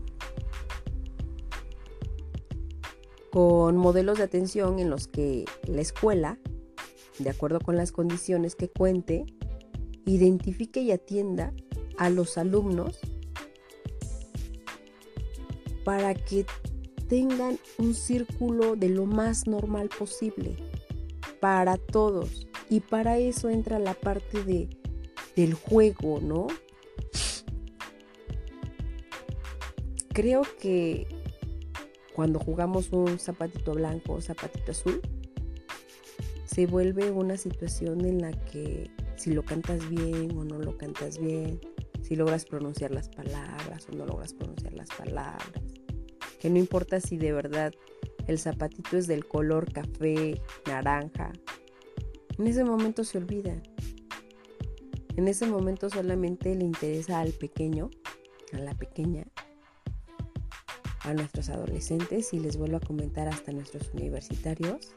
Con 3.34 3.76
modelos 3.76 4.18
de 4.18 4.24
atención 4.24 4.80
en 4.80 4.90
los 4.90 5.10
que 5.10 5.44
la 5.68 5.82
escuela, 5.82 6.40
de 7.20 7.30
acuerdo 7.30 7.60
con 7.60 7.76
las 7.76 7.92
condiciones 7.92 8.56
que 8.56 8.70
cuente, 8.70 9.26
identifique 10.06 10.82
y 10.82 10.92
atienda 10.92 11.54
a 11.98 12.10
los 12.10 12.38
alumnos 12.38 13.00
para 15.84 16.14
que 16.14 16.46
tengan 17.08 17.60
un 17.78 17.94
círculo 17.94 18.76
de 18.76 18.90
lo 18.90 19.06
más 19.06 19.48
normal 19.48 19.90
posible 19.98 20.56
para 21.40 21.78
todos. 21.78 22.48
Y 22.70 22.80
para 22.80 23.20
eso 23.20 23.50
entra 23.50 23.78
la 23.78 23.94
parte 23.94 24.44
de, 24.44 24.68
del 25.36 25.54
juego, 25.54 26.20
¿no? 26.22 26.48
creo 30.16 30.44
que 30.62 31.08
cuando 32.16 32.40
jugamos 32.40 32.92
un 32.94 33.20
zapatito 33.20 33.74
blanco 33.74 34.14
o 34.14 34.22
zapatito 34.22 34.72
azul, 34.72 35.02
se 36.56 36.68
vuelve 36.68 37.12
una 37.12 37.36
situación 37.36 38.06
en 38.06 38.22
la 38.22 38.32
que 38.32 38.90
si 39.18 39.34
lo 39.34 39.44
cantas 39.44 39.90
bien 39.90 40.38
o 40.38 40.46
no 40.46 40.58
lo 40.58 40.78
cantas 40.78 41.20
bien, 41.20 41.60
si 42.02 42.16
logras 42.16 42.46
pronunciar 42.46 42.92
las 42.92 43.10
palabras 43.10 43.90
o 43.92 43.96
no 43.98 44.06
logras 44.06 44.34
pronunciar 44.34 44.72
las 44.72 44.88
palabras, 44.88 45.62
que 46.40 46.50
no 46.50 46.58
importa 46.58 47.02
si 47.02 47.18
de 47.18 47.34
verdad 47.34 47.74
el 48.28 48.40
zapatito 48.40 48.96
es 48.96 49.06
del 49.06 49.28
color 49.28 49.70
café, 49.74 50.42
naranja, 50.66 51.34
en 52.40 52.48
ese 52.48 52.64
momento 52.64 53.04
se 53.04 53.18
olvida. 53.18 53.62
En 55.18 55.28
ese 55.28 55.48
momento 55.48 55.90
solamente 55.90 56.56
le 56.56 56.64
interesa 56.64 57.20
al 57.20 57.34
pequeño, 57.34 57.90
a 58.54 58.60
la 58.60 58.76
pequeña, 58.76 59.28
a 61.02 61.14
nuestros 61.14 61.50
adolescentes 61.50 62.32
y 62.32 62.40
les 62.40 62.56
vuelvo 62.56 62.78
a 62.78 62.80
comentar 62.80 63.28
hasta 63.28 63.52
nuestros 63.52 63.94
universitarios 63.94 64.96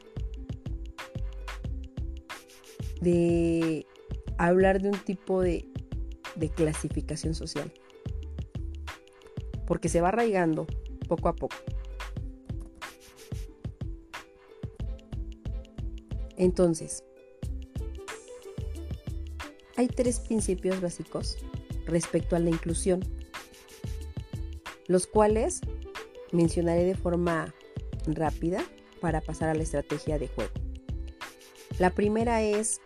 de 3.01 3.85
hablar 4.37 4.81
de 4.81 4.89
un 4.89 4.97
tipo 4.99 5.41
de, 5.41 5.65
de 6.35 6.49
clasificación 6.49 7.33
social. 7.33 7.71
Porque 9.65 9.89
se 9.89 10.01
va 10.01 10.09
arraigando 10.09 10.65
poco 11.07 11.29
a 11.29 11.35
poco. 11.35 11.55
Entonces, 16.37 17.03
hay 19.75 19.87
tres 19.87 20.19
principios 20.21 20.79
básicos 20.81 21.37
respecto 21.85 22.35
a 22.35 22.39
la 22.39 22.49
inclusión, 22.49 23.01
los 24.87 25.05
cuales 25.05 25.61
mencionaré 26.31 26.83
de 26.83 26.95
forma 26.95 27.53
rápida 28.05 28.63
para 29.01 29.21
pasar 29.21 29.49
a 29.49 29.53
la 29.53 29.63
estrategia 29.63 30.17
de 30.17 30.27
juego. 30.27 30.51
La 31.77 31.89
primera 31.91 32.41
es 32.41 32.81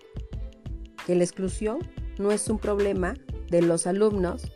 que 1.06 1.16
la 1.16 1.24
exclusión 1.24 1.80
no 2.18 2.32
es 2.32 2.48
un 2.50 2.60
problema 2.60 3.16
de 3.50 3.62
los 3.62 3.88
alumnos, 3.88 4.52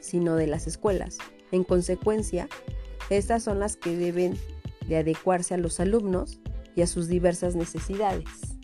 sino 0.00 0.36
de 0.36 0.46
las 0.46 0.66
escuelas. 0.66 1.18
En 1.52 1.64
consecuencia, 1.64 2.48
estas 3.10 3.42
son 3.42 3.60
las 3.60 3.76
que 3.76 3.96
deben 3.96 4.36
de 4.86 4.96
adecuarse 4.96 5.54
a 5.54 5.58
los 5.58 5.80
alumnos 5.80 6.40
y 6.74 6.82
a 6.82 6.86
sus 6.86 7.08
diversas 7.08 7.56
necesidades. 7.56 8.58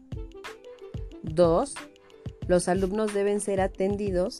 2. 1.23 1.75
Los 2.47 2.69
alumnos 2.69 3.15
deben 3.15 3.41
ser 3.41 3.61
atendidos 3.61 4.39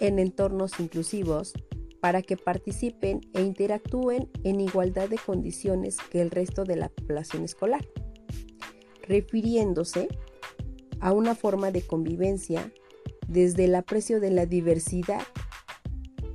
en 0.00 0.18
entornos 0.18 0.78
inclusivos 0.80 1.52
para 2.00 2.22
que 2.22 2.36
participen 2.36 3.20
e 3.32 3.42
interactúen 3.42 4.28
en 4.44 4.60
igualdad 4.60 5.08
de 5.08 5.18
condiciones 5.18 5.96
que 6.10 6.20
el 6.20 6.30
resto 6.30 6.64
de 6.64 6.76
la 6.76 6.88
población 6.88 7.44
escolar, 7.44 7.86
refiriéndose 9.02 10.08
a 11.00 11.12
una 11.12 11.34
forma 11.34 11.70
de 11.70 11.82
convivencia 11.82 12.72
desde 13.28 13.64
el 13.64 13.74
aprecio 13.74 14.20
de 14.20 14.30
la 14.30 14.46
diversidad. 14.46 15.22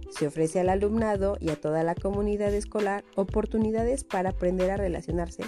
Se 0.09 0.27
ofrece 0.27 0.59
al 0.59 0.69
alumnado 0.69 1.37
y 1.39 1.49
a 1.49 1.59
toda 1.59 1.83
la 1.83 1.95
comunidad 1.95 2.53
escolar 2.53 3.03
oportunidades 3.15 4.03
para 4.03 4.31
aprender 4.31 4.69
a 4.69 4.77
relacionarse 4.77 5.43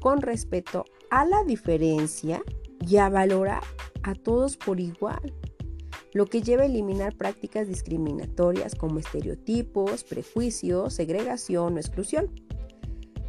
con 0.00 0.22
respeto 0.22 0.84
a 1.10 1.24
la 1.24 1.42
diferencia 1.44 2.42
y 2.86 2.96
a 2.98 3.08
valorar 3.08 3.62
a 4.02 4.14
todos 4.14 4.56
por 4.56 4.78
igual 4.78 5.32
lo 6.12 6.26
que 6.26 6.42
lleva 6.42 6.62
a 6.62 6.66
eliminar 6.66 7.16
prácticas 7.16 7.66
discriminatorias 7.66 8.76
como 8.76 9.00
estereotipos, 9.00 10.04
prejuicios, 10.04 10.94
segregación 10.94 11.74
o 11.74 11.78
exclusión. 11.78 12.30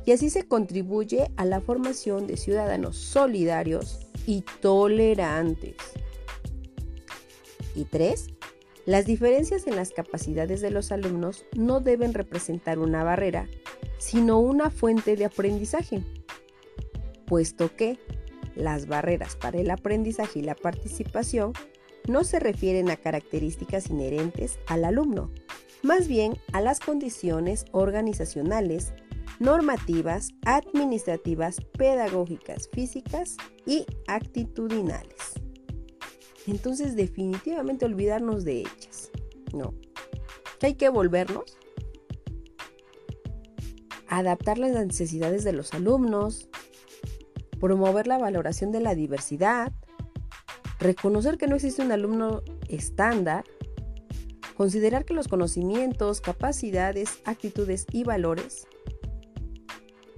Y 0.06 0.12
así 0.12 0.30
se 0.30 0.48
contribuye 0.48 1.32
a 1.36 1.46
la 1.46 1.62
formación 1.62 2.28
de 2.28 2.38
ciudadanos 2.38 2.96
solidarios 2.96 4.05
y 4.26 4.44
tolerantes. 4.62 5.76
Y 7.76 7.86
tres, 7.86 8.28
las 8.86 9.06
diferencias 9.06 9.68
en 9.68 9.76
las 9.76 9.92
capacidades 9.92 10.62
de 10.62 10.72
los 10.72 10.92
alumnos 10.92 11.46
no 11.56 11.80
deben 11.80 12.14
representar 12.14 12.80
una 12.80 13.04
barrera, 13.04 13.48
sino 13.98 14.40
una 14.40 14.70
fuente 14.70 15.16
de 15.16 15.26
aprendizaje, 15.26 16.04
puesto 17.26 17.76
que 17.76 17.98
las 18.56 18.88
barreras 18.88 19.36
para 19.36 19.60
el 19.60 19.72
aprendizaje 19.72 20.40
y 20.40 20.44
la 20.44 20.56
participación 20.56 21.54
no 22.08 22.24
se 22.24 22.40
refieren 22.40 22.90
a 22.90 22.96
características 22.96 23.90
inherentes 23.90 24.60
al 24.68 24.86
alumno, 24.86 25.32
más 25.82 26.08
bien 26.08 26.38
a 26.54 26.62
las 26.62 26.80
condiciones 26.80 27.66
organizacionales, 27.72 28.94
normativas, 29.40 30.30
administrativas, 30.46 31.62
pedagógicas, 31.78 32.70
físicas 32.72 33.38
y 33.66 33.86
actitudinales. 34.08 35.34
Entonces 36.48 36.96
definitivamente 36.96 37.86
olvidarnos 37.86 38.44
de 38.44 38.60
ellas, 38.60 39.12
¿no? 39.54 39.74
Hay 40.62 40.76
que 40.76 40.90
volvernos 40.90 41.58
adaptar 44.08 44.58
las 44.58 44.72
necesidades 44.72 45.44
de 45.44 45.54
los 45.54 45.74
alumnos, 45.74 46.50
promover 47.60 48.08
la 48.08 48.18
valoración 48.18 48.72
de 48.72 48.80
la 48.80 48.96
diversidad, 48.96 49.74
reconocer 50.80 51.38
que 51.38 51.48
no 51.48 51.56
existe 51.56 51.82
un 51.82 51.92
alumno 51.92 52.42
estándar, 52.70 53.44
considerar 54.56 55.06
que 55.06 55.14
los 55.14 55.28
conocimientos, 55.28 56.22
capacidades, 56.22 57.20
actitudes 57.26 57.86
y 57.92 58.04
valores 58.04 58.68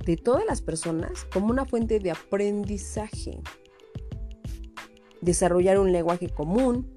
de 0.07 0.15
todas 0.15 0.45
las 0.45 0.61
personas 0.61 1.25
como 1.33 1.47
una 1.47 1.65
fuente 1.65 1.99
de 1.99 2.11
aprendizaje, 2.11 3.41
desarrollar 5.19 5.79
un 5.79 5.91
lenguaje 5.91 6.29
común, 6.29 6.89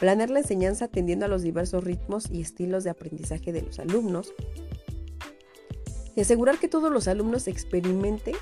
planear 0.00 0.28
la 0.28 0.40
enseñanza 0.40 0.86
atendiendo 0.86 1.26
a 1.26 1.28
los 1.28 1.42
diversos 1.42 1.84
ritmos 1.84 2.28
y 2.32 2.40
estilos 2.40 2.82
de 2.82 2.90
aprendizaje 2.90 3.52
de 3.52 3.62
los 3.62 3.78
alumnos, 3.78 4.34
y 6.16 6.20
asegurar 6.20 6.58
que 6.58 6.66
todos 6.66 6.90
los 6.90 7.06
alumnos 7.06 7.46
experimenten 7.46 8.34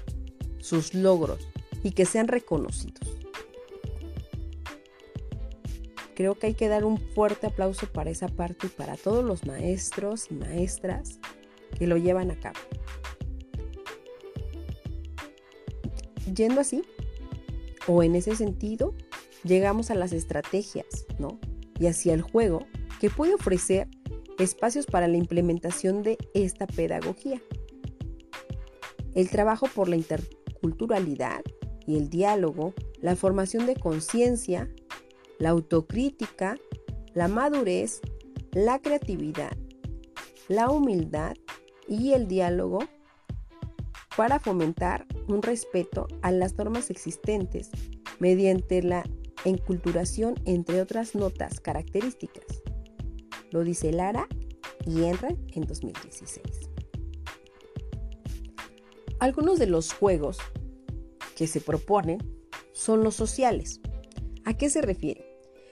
sus 0.59 0.95
logros 0.95 1.47
y 1.83 1.91
que 1.91 2.07
sean 2.07 2.27
reconocidos. 2.27 3.07
Creo 6.15 6.37
que 6.37 6.47
hay 6.47 6.55
que 6.55 6.69
dar 6.69 6.87
un 6.87 6.97
fuerte 6.97 7.49
aplauso 7.49 7.87
para 7.93 8.09
esa 8.09 8.29
parte 8.29 8.69
y 8.69 8.71
para 8.71 8.97
todos 8.97 9.23
los 9.23 9.45
maestros 9.45 10.29
y 10.31 10.35
maestras 10.35 11.21
que 11.77 11.87
lo 11.87 11.97
llevan 11.97 12.31
a 12.31 12.39
cabo. 12.39 12.59
Yendo 16.35 16.61
así, 16.61 16.83
o 17.87 18.03
en 18.03 18.15
ese 18.15 18.37
sentido, 18.37 18.95
llegamos 19.45 19.91
a 19.91 19.95
las 19.95 20.13
estrategias, 20.13 21.07
¿no? 21.19 21.39
Y 21.79 21.87
hacia 21.87 22.15
el 22.15 22.23
juego 22.23 22.67
que 23.01 23.11
puede 23.11 23.35
ofrecer 23.35 23.89
espacios 24.39 24.87
para 24.87 25.09
la 25.09 25.17
implementación 25.17 26.03
de 26.03 26.19
esta 26.35 26.67
pedagogía. 26.67 27.41
El 29.15 29.31
trabajo 29.31 29.67
por 29.75 29.89
la 29.89 29.97
interculturalidad 29.97 31.43
y 31.87 31.97
el 31.97 32.09
diálogo, 32.09 32.75
la 33.01 33.17
formación 33.17 33.67
de 33.67 33.75
conciencia, 33.75 34.71
la 35.39 35.51
autocrítica, 35.51 36.57
la 37.15 37.29
madurez, 37.29 38.01
la 38.53 38.81
creatividad, 38.81 39.57
la 40.49 40.71
humildad 40.71 41.35
y 41.89 42.13
el 42.13 42.29
diálogo 42.29 42.81
para 44.17 44.39
fomentar 44.41 45.07
un 45.29 45.43
respeto 45.43 46.09
a 46.23 46.31
las 46.33 46.57
normas 46.57 46.91
existentes 46.91 47.71
mediante 48.19 48.83
la 48.83 49.05
enculturación, 49.45 50.35
entre 50.45 50.81
otras 50.81 51.15
notas 51.15 51.61
características. 51.61 52.45
Lo 53.51 53.65
dice 53.65 53.93
Lara 53.93 54.27
y 54.85 55.05
entra 55.05 55.31
en 55.53 55.63
2016. 55.63 56.45
Algunos 59.21 59.59
de 59.59 59.67
los 59.67 59.93
juegos 59.93 60.39
que 61.37 61.47
se 61.47 61.61
proponen 61.61 62.19
son 62.73 63.03
los 63.05 63.15
sociales. 63.15 63.81
¿A 64.45 64.55
qué 64.55 64.71
se 64.71 64.83
refiere? 64.83 65.29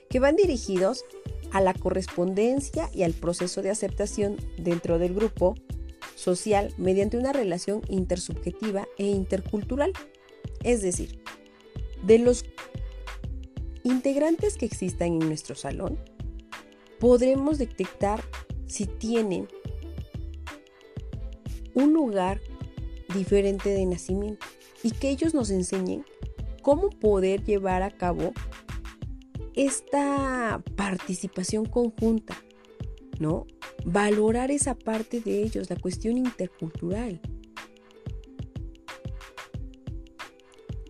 que 0.09 0.19
van 0.19 0.35
dirigidos 0.35 1.05
a 1.51 1.61
la 1.61 1.73
correspondencia 1.73 2.89
y 2.93 3.03
al 3.03 3.13
proceso 3.13 3.61
de 3.61 3.69
aceptación 3.69 4.37
dentro 4.57 4.99
del 4.99 5.13
grupo 5.13 5.55
social 6.17 6.73
mediante 6.77 7.15
una 7.15 7.31
relación 7.31 7.81
intersubjetiva 7.89 8.87
e 8.97 9.05
intercultural. 9.05 9.93
Es 10.63 10.81
decir, 10.81 11.21
de 12.03 12.17
los 12.17 12.43
integrantes 13.83 14.57
que 14.57 14.65
existan 14.65 15.13
en 15.13 15.19
nuestro 15.19 15.55
salón, 15.55 15.99
podremos 16.99 17.59
detectar 17.59 18.23
si 18.65 18.87
tienen 18.87 19.47
un 21.75 21.93
lugar 21.93 22.41
diferente 23.13 23.69
de 23.69 23.85
nacimiento 23.85 24.45
y 24.81 24.91
que 24.91 25.09
ellos 25.09 25.35
nos 25.35 25.51
enseñen 25.51 26.03
cómo 26.63 26.89
poder 26.89 27.43
llevar 27.43 27.83
a 27.83 27.91
cabo 27.91 28.33
esta 29.53 30.63
participación 30.75 31.65
conjunta, 31.65 32.43
¿no? 33.19 33.45
Valorar 33.85 34.51
esa 34.51 34.75
parte 34.75 35.21
de 35.21 35.43
ellos, 35.43 35.69
la 35.69 35.75
cuestión 35.75 36.17
intercultural. 36.17 37.21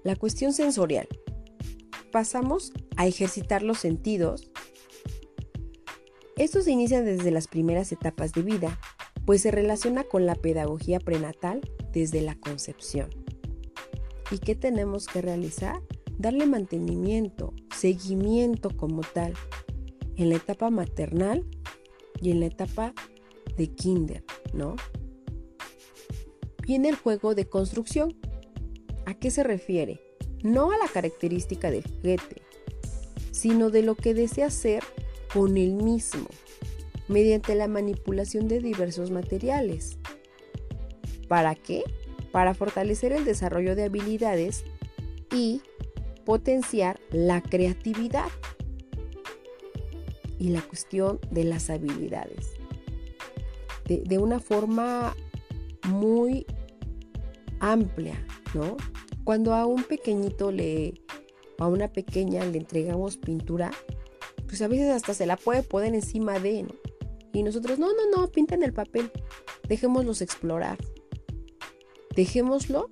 La 0.04 0.16
cuestión 0.16 0.54
sensorial. 0.54 1.08
Pasamos 2.12 2.72
a 2.96 3.08
ejercitar 3.08 3.62
los 3.62 3.80
sentidos. 3.80 4.52
Esto 6.36 6.62
se 6.62 6.72
inicia 6.72 7.02
desde 7.02 7.32
las 7.32 7.48
primeras 7.48 7.92
etapas 7.92 8.32
de 8.34 8.42
vida, 8.42 8.80
pues 9.26 9.42
se 9.42 9.52
relaciona 9.52 10.04
con 10.04 10.26
la 10.26 10.36
pedagogía 10.36 11.00
prenatal 11.00 11.62
desde 11.92 12.22
la 12.22 12.36
concepción. 12.36 13.10
¿Y 14.32 14.40
qué 14.40 14.56
tenemos 14.56 15.08
que 15.08 15.22
realizar? 15.22 15.82
darle 16.18 16.48
mantenimiento, 16.48 17.54
seguimiento 17.76 18.70
como 18.76 19.02
tal, 19.02 19.34
en 20.16 20.30
la 20.30 20.36
etapa 20.38 20.70
maternal 20.70 21.46
y 22.22 22.32
en 22.32 22.40
la 22.40 22.48
etapa 22.48 22.94
de 23.58 23.68
kinder, 23.68 24.24
¿no? 24.54 24.76
Viene 26.64 26.90
el 26.90 26.96
juego 26.96 27.36
de 27.36 27.48
construcción. 27.48 28.18
¿A 29.06 29.14
qué 29.14 29.32
se 29.32 29.44
refiere? 29.44 30.02
No 30.44 30.72
a 30.72 30.78
la 30.78 30.88
característica 30.88 31.72
del 31.72 31.84
juguete, 31.84 32.42
sino 33.32 33.70
de 33.70 33.84
lo 33.84 33.96
que 33.96 34.14
desea 34.14 34.50
ser 34.50 34.84
con 35.34 35.58
el 35.58 35.74
mismo 35.74 36.28
mediante 37.08 37.56
la 37.56 37.68
manipulación 37.68 38.48
de 38.48 38.60
diversos 38.60 39.12
materiales. 39.12 39.98
¿Para 41.28 41.56
qué? 41.56 41.84
Para 42.32 42.54
fortalecer 42.54 43.14
el 43.14 43.26
desarrollo 43.26 43.76
de 43.76 43.86
habilidades 43.86 44.66
y 45.34 45.62
potenciar 46.26 47.00
la 47.12 47.42
creatividad 47.42 48.28
y 50.40 50.50
la 50.50 50.62
cuestión 50.62 51.20
de 51.32 51.44
las 51.44 51.70
habilidades. 51.70 52.52
De, 53.86 54.18
una 54.18 54.42
forma 54.42 55.16
muy 55.88 56.46
amplia, 57.60 58.22
¿no? 58.54 58.76
Cuando 59.24 59.54
a 59.54 59.66
un 59.66 59.84
pequeñito 59.84 60.52
le, 60.52 61.02
a 61.58 61.68
una 61.68 61.88
pequeña 61.94 62.46
le 62.46 62.58
entregamos 62.58 63.16
pintura, 63.16 63.72
pues 64.46 64.62
a 64.62 64.68
veces 64.68 64.90
hasta 64.90 65.14
se 65.14 65.26
la 65.26 65.38
puede 65.38 65.64
poner 65.64 65.96
encima 65.96 66.38
de, 66.40 66.64
¿no? 66.64 66.76
Y 67.34 67.44
nosotros, 67.44 67.80
no, 67.80 67.88
no, 67.94 68.10
no, 68.14 68.28
pinten 68.32 68.64
el 68.64 68.74
papel. 68.74 69.12
Dejémoslos 69.68 70.22
explorar. 70.22 70.78
Dejémoslo 72.16 72.90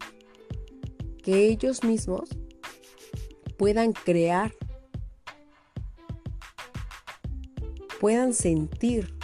que 1.24 1.48
ellos 1.48 1.84
mismos 1.84 2.30
puedan 3.58 3.94
crear, 3.94 4.54
puedan 8.06 8.36
sentir 8.36 9.16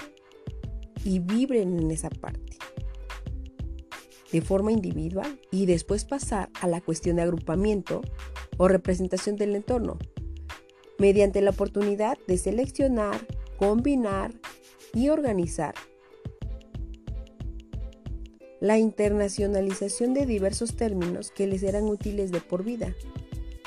y 1.06 1.20
vibren 1.20 1.78
en 1.80 1.92
esa 1.92 2.10
parte 2.10 2.58
de 4.32 4.42
forma 4.42 4.72
individual 4.72 5.40
y 5.52 5.68
después 5.68 6.04
pasar 6.04 6.50
a 6.60 6.68
la 6.68 6.82
cuestión 6.82 7.18
de 7.18 7.22
agrupamiento 7.22 8.02
o 8.58 8.68
representación 8.68 9.36
del 9.36 9.56
entorno 9.56 10.00
mediante 10.98 11.42
la 11.42 11.52
oportunidad 11.52 12.18
de 12.28 12.40
seleccionar, 12.40 13.22
combinar 13.60 14.34
y 14.96 15.10
organizar. 15.10 15.76
La 18.62 18.80
internacionalización 18.80 20.16
de 20.16 20.26
diversos 20.26 20.76
términos 20.76 21.30
que 21.30 21.46
les 21.46 21.62
serán 21.62 21.84
útiles 21.84 22.32
de 22.32 22.42
por 22.42 22.64
vida, 22.64 22.96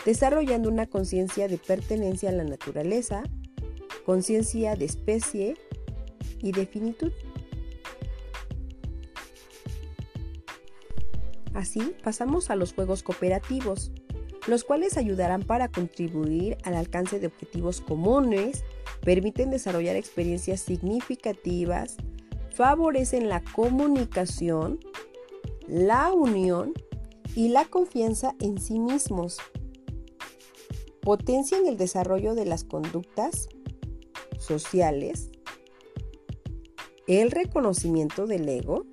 desarrollando 0.05 0.68
una 0.68 0.88
conciencia 0.88 1.46
de 1.46 1.59
pertenencia 1.59 2.31
a 2.31 2.33
la 2.33 2.42
naturaleza, 2.42 3.22
conciencia 4.04 4.76
de 4.76 4.84
especie 4.84 5.56
y 6.40 6.52
de 6.52 6.66
finitud. 6.66 7.12
Así 11.54 11.94
pasamos 12.02 12.50
a 12.50 12.56
los 12.56 12.74
juegos 12.74 13.02
cooperativos, 13.02 13.92
los 14.46 14.64
cuales 14.64 14.96
ayudarán 14.96 15.42
para 15.42 15.68
contribuir 15.68 16.58
al 16.64 16.74
alcance 16.74 17.18
de 17.20 17.28
objetivos 17.28 17.80
comunes 17.80 18.64
permiten 19.04 19.50
desarrollar 19.50 19.96
experiencias 19.96 20.60
significativas, 20.60 21.96
favorecen 22.54 23.28
la 23.28 23.42
comunicación, 23.42 24.80
la 25.68 26.12
unión 26.12 26.72
y 27.36 27.48
la 27.48 27.66
confianza 27.66 28.34
en 28.40 28.58
sí 28.58 28.78
mismos. 28.78 29.38
Potencian 31.02 31.66
el 31.66 31.76
desarrollo 31.76 32.34
de 32.34 32.46
las 32.46 32.64
conductas 32.64 33.48
sociales, 34.44 35.30
el 37.07 37.30
reconocimiento 37.30 38.26
del 38.26 38.48
ego 38.48 38.87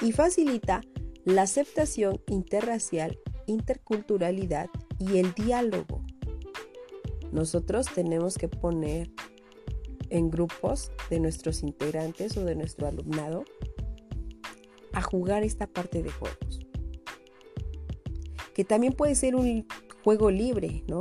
y 0.00 0.12
facilita 0.12 0.80
la 1.24 1.42
aceptación 1.42 2.20
interracial, 2.26 3.18
interculturalidad 3.46 4.68
y 4.98 5.18
el 5.18 5.32
diálogo. 5.34 6.02
Nosotros 7.32 7.86
tenemos 7.94 8.38
que 8.38 8.48
poner 8.48 9.10
en 10.08 10.30
grupos 10.30 10.90
de 11.08 11.20
nuestros 11.20 11.62
integrantes 11.62 12.36
o 12.36 12.44
de 12.44 12.56
nuestro 12.56 12.86
alumnado 12.86 13.44
a 14.92 15.02
jugar 15.02 15.44
esta 15.44 15.66
parte 15.66 16.02
de 16.02 16.10
juegos. 16.10 16.60
Que 18.54 18.64
también 18.64 18.92
puede 18.92 19.14
ser 19.14 19.36
un 19.36 19.66
juego 20.02 20.30
libre, 20.30 20.82
¿no? 20.88 21.00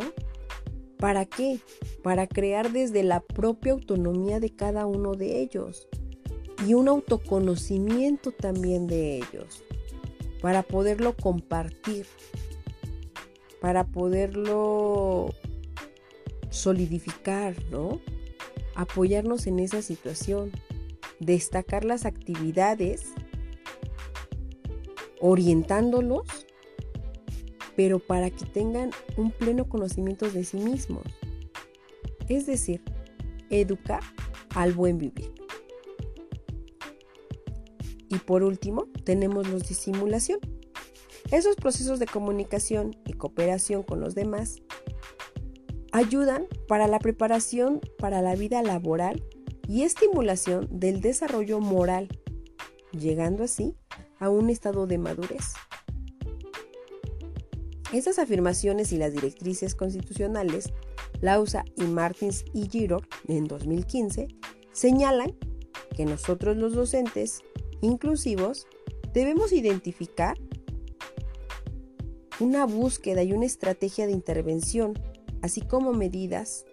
¿Para 1.00 1.26
qué? 1.26 1.60
Para 2.04 2.28
crear 2.28 2.74
desde 2.74 3.04
la 3.04 3.22
propia 3.22 3.72
autonomía 3.72 4.42
de 4.42 4.50
cada 4.50 4.86
uno 4.86 5.14
de 5.14 5.40
ellos 5.42 5.88
y 6.68 6.74
un 6.74 6.90
autoconocimiento 6.90 8.34
también 8.34 8.86
de 8.86 9.16
ellos, 9.16 9.64
para 10.42 10.62
poderlo 10.62 11.16
compartir, 11.16 12.06
para 13.62 13.86
poderlo 13.86 15.34
solidificar, 16.50 17.56
¿no? 17.72 18.02
apoyarnos 18.76 19.48
en 19.48 19.60
esa 19.60 19.82
situación, 19.82 20.52
destacar 21.20 21.84
las 21.84 22.06
actividades, 22.06 23.14
orientándolos, 25.20 26.48
pero 27.80 28.00
para 28.00 28.30
que 28.30 28.44
tengan 28.44 28.92
un 29.15 29.32
pleno 29.32 29.70
conocimiento 29.70 30.30
de 30.30 30.44
sí 30.44 30.58
mismos. 30.58 31.06
Es 32.28 32.46
decir, 32.46 32.84
educar 33.50 34.02
al 34.54 34.74
buen 34.74 34.98
vivir. 34.98 35.34
Y 38.10 38.18
por 38.18 38.44
último, 38.44 38.89
tenemos 39.06 39.48
los 39.48 39.70
de 39.70 39.76
simulación. 39.76 40.42
Esos 41.32 41.56
procesos 41.56 42.00
de 42.00 42.06
comunicación 42.06 42.98
y 43.06 43.13
cooperación 43.13 43.84
con 43.84 44.02
los 44.02 44.13
demás 44.13 44.58
ayudan 45.94 46.48
para 46.68 46.86
la 46.86 47.00
preparación 47.00 47.80
para 47.98 48.22
la 48.22 48.36
vida 48.36 48.62
laboral 48.62 49.24
y 49.70 49.84
estimulación 49.84 50.68
del 50.70 51.00
desarrollo 51.00 51.62
moral, 51.62 52.10
llegando 52.92 53.46
así 53.46 53.78
a 54.20 54.30
un 54.30 54.50
estado 54.50 54.86
de 54.86 54.98
madurez. 54.98 55.54
Estas 57.91 58.19
afirmaciones 58.19 58.91
y 58.91 58.97
las 58.97 59.13
directrices 59.13 59.73
constitucionales, 59.73 60.71
Lausa 61.21 61.65
y 61.75 61.84
Martins 61.84 62.45
y 62.54 62.69
Giro 62.69 63.02
en 63.28 63.45
2015, 63.45 64.28
señalan 64.71 65.36
que 65.95 66.06
nosotros 66.06 66.56
los 66.56 66.75
docentes 66.75 67.41
inclusivos 67.82 68.67
debemos 69.12 69.54
identificar 69.54 70.38
una 72.39 72.67
búsqueda 72.67 73.23
y 73.23 73.34
una 73.34 73.47
estrategia 73.47 74.06
de 74.06 74.13
intervención 74.13 74.93
así 75.41 75.62
como 75.62 75.91
medidas 75.91 76.65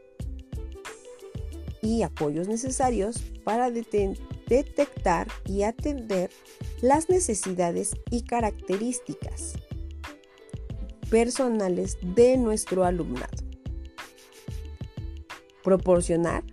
y 1.80 2.02
apoyos 2.02 2.46
necesarios 2.46 3.22
para 3.42 3.70
detectar 3.70 5.28
y 5.46 5.62
atender 5.62 6.30
las 6.82 7.08
necesidades 7.08 7.94
y 8.10 8.22
características 8.22 9.54
personales 11.10 11.98
de 12.02 12.36
nuestro 12.36 12.84
alumnado. 12.84 13.44
Proporcionar 15.62 16.44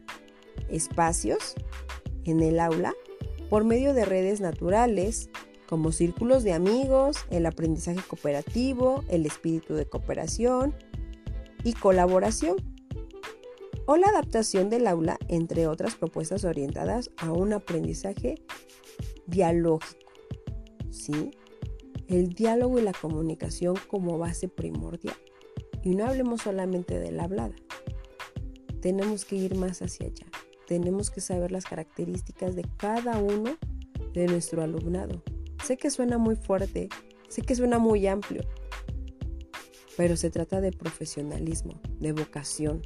espacios 0.70 1.56
en 2.26 2.42
el 2.42 2.60
aula 2.60 2.94
por 3.50 3.64
medio 3.64 3.94
de 3.94 4.06
redes 4.06 4.42
naturales 4.42 5.30
como 5.68 5.92
círculos 5.92 6.44
de 6.44 6.54
amigos, 6.54 7.18
el 7.30 7.46
aprendizaje 7.46 8.02
cooperativo, 8.08 9.04
el 9.10 9.26
espíritu 9.26 9.76
de 9.76 9.86
cooperación, 9.86 10.76
y 11.64 11.74
colaboración 11.74 12.58
o 13.86 13.98
la 13.98 14.08
adaptación 14.08 14.70
del 14.70 14.88
aula, 14.88 15.18
entre 15.28 15.68
otras 15.68 15.96
propuestas 15.96 16.46
orientadas 16.46 17.10
a 17.18 17.32
un 17.32 17.54
aprendizaje 17.54 18.36
dialógico. 19.28 20.12
¿Sí? 20.90 21.32
El 22.08 22.30
diálogo 22.30 22.80
y 22.80 22.82
la 22.82 22.94
comunicación 22.94 23.76
como 23.88 24.18
base 24.18 24.48
primordial. 24.48 25.16
Y 25.84 25.96
no 25.96 26.06
hablemos 26.06 26.42
solamente 26.42 27.00
de 27.00 27.12
la 27.12 27.24
hablada. 27.24 27.56
Tenemos 28.82 29.26
que 29.26 29.36
ir 29.36 29.56
más 29.56 29.82
hacia 29.82 30.08
allá. 30.08 30.26
Tenemos 30.68 31.10
que 31.10 31.22
saber 31.22 31.52
las 31.52 31.66
características 31.66 32.56
de 32.56 32.66
cada 32.78 33.18
uno 33.20 33.58
de 34.14 34.28
nuestro 34.28 34.62
alumnado. 34.62 35.22
Sé 35.64 35.78
que 35.78 35.90
suena 35.90 36.18
muy 36.18 36.36
fuerte, 36.36 36.90
sé 37.30 37.42
que 37.42 37.56
suena 37.56 37.80
muy 37.80 38.08
amplio, 38.08 38.44
pero 39.96 40.18
se 40.18 40.30
trata 40.30 40.62
de 40.62 40.72
profesionalismo, 40.72 41.80
de 42.00 42.12
vocación, 42.12 42.82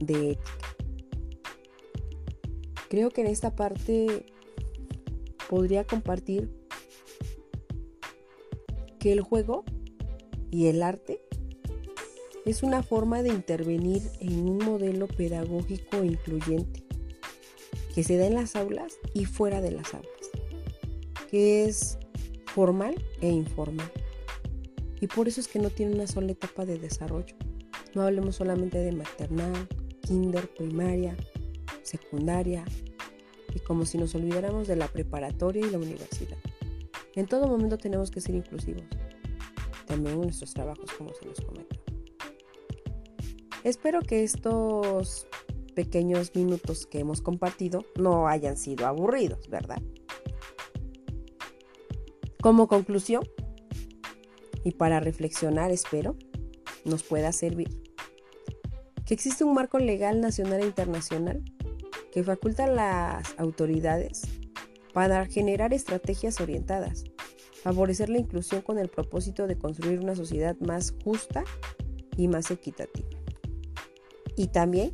de 0.00 0.32
ética. 0.32 0.68
Creo 2.88 3.10
que 3.10 3.20
en 3.20 3.26
esta 3.26 3.54
parte 3.54 4.26
podría 5.48 5.84
compartir 5.84 6.50
que 8.98 9.12
el 9.12 9.20
juego 9.20 9.64
y 10.50 10.66
el 10.66 10.82
arte 10.82 11.20
es 12.44 12.62
una 12.62 12.82
forma 12.82 13.22
de 13.22 13.28
intervenir 13.28 14.02
en 14.20 14.48
un 14.48 14.58
modelo 14.58 15.06
pedagógico 15.06 16.02
incluyente 16.02 16.84
que 17.94 18.04
se 18.04 18.16
da 18.16 18.26
en 18.26 18.34
las 18.34 18.56
aulas 18.56 18.94
y 19.12 19.24
fuera 19.24 19.60
de 19.60 19.72
las 19.72 19.92
aulas, 19.92 20.30
que 21.30 21.64
es 21.64 21.98
formal 22.46 22.94
e 23.20 23.28
informal. 23.28 23.90
Y 25.00 25.06
por 25.06 25.28
eso 25.28 25.40
es 25.40 25.48
que 25.48 25.58
no 25.58 25.70
tiene 25.70 25.94
una 25.94 26.06
sola 26.06 26.32
etapa 26.32 26.64
de 26.64 26.78
desarrollo. 26.78 27.36
No 27.94 28.02
hablemos 28.02 28.36
solamente 28.36 28.78
de 28.78 28.92
maternal, 28.92 29.68
kinder, 30.02 30.48
primaria, 30.54 31.16
secundaria 31.82 32.64
y 33.54 33.60
como 33.60 33.84
si 33.84 33.98
nos 33.98 34.14
olvidáramos 34.14 34.68
de 34.68 34.76
la 34.76 34.88
preparatoria 34.88 35.66
y 35.66 35.70
la 35.70 35.78
universidad. 35.78 36.38
En 37.18 37.26
todo 37.26 37.48
momento 37.48 37.78
tenemos 37.78 38.12
que 38.12 38.20
ser 38.20 38.36
inclusivos, 38.36 38.84
también 39.86 40.14
en 40.14 40.20
nuestros 40.20 40.54
trabajos 40.54 40.88
como 40.96 41.12
se 41.14 41.26
nos 41.26 41.40
comenta. 41.40 41.74
Espero 43.64 44.02
que 44.02 44.22
estos 44.22 45.26
pequeños 45.74 46.32
minutos 46.36 46.86
que 46.86 47.00
hemos 47.00 47.20
compartido 47.20 47.84
no 47.98 48.28
hayan 48.28 48.56
sido 48.56 48.86
aburridos, 48.86 49.48
¿verdad? 49.48 49.82
Como 52.40 52.68
conclusión, 52.68 53.24
y 54.62 54.70
para 54.70 55.00
reflexionar, 55.00 55.72
espero, 55.72 56.14
nos 56.84 57.02
pueda 57.02 57.32
servir, 57.32 57.82
que 59.04 59.14
existe 59.14 59.42
un 59.42 59.54
marco 59.54 59.80
legal 59.80 60.20
nacional 60.20 60.60
e 60.60 60.66
internacional 60.66 61.42
que 62.12 62.22
faculta 62.22 62.66
a 62.66 62.68
las 62.68 63.34
autoridades 63.40 64.22
para 64.92 65.26
generar 65.26 65.72
estrategias 65.72 66.40
orientadas, 66.40 67.04
favorecer 67.62 68.08
la 68.08 68.18
inclusión 68.18 68.62
con 68.62 68.78
el 68.78 68.88
propósito 68.88 69.46
de 69.46 69.58
construir 69.58 70.00
una 70.00 70.14
sociedad 70.14 70.56
más 70.60 70.94
justa 71.04 71.44
y 72.16 72.28
más 72.28 72.50
equitativa. 72.50 73.08
Y 74.36 74.48
también 74.48 74.92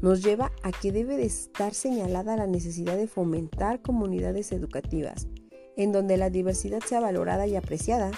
nos 0.00 0.22
lleva 0.22 0.52
a 0.62 0.72
que 0.72 0.92
debe 0.92 1.16
de 1.16 1.26
estar 1.26 1.74
señalada 1.74 2.36
la 2.36 2.46
necesidad 2.46 2.96
de 2.96 3.06
fomentar 3.06 3.82
comunidades 3.82 4.52
educativas 4.52 5.28
en 5.76 5.92
donde 5.92 6.16
la 6.16 6.30
diversidad 6.30 6.80
sea 6.80 7.00
valorada 7.00 7.46
y 7.46 7.56
apreciada 7.56 8.10